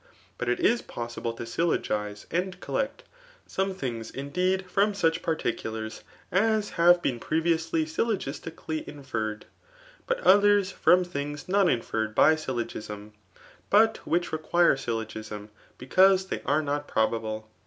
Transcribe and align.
]Bat 0.39 0.49
it 0.49 0.59
is 0.59 0.81
po^ble 0.81 1.37
to 1.37 1.43
syUogize 1.43 2.25
and 2.31 2.59
cdlect, 2.59 3.01
sogsU 3.47 3.75
tittngs, 3.75 4.11
indeed^ 4.13 4.67
from, 4.67 4.95
such 4.95 5.21
particulars 5.21 6.01
as 6.31 6.71
have 6.71 7.03
bem 7.03 7.19
pre«* 7.19 7.39
YiowLy 7.39 7.83
syjlogisdcally 7.83 8.83
inferred, 8.87 9.45
but 10.07 10.19
others 10.21 10.73
froA 10.73 11.05
thiogs 11.05 11.47
not 11.47 11.69
inferred 11.69 12.15
by 12.15 12.33
syHogism, 12.33 13.11
but 13.69 13.97
which 13.97 14.31
reqttire 14.31 14.79
(Syllogism, 14.79 15.51
beoluae 15.77 16.29
they 16.29 16.39
an^ 16.39 16.65
jjio^ 16.65 16.87
probablq. 16.87 17.43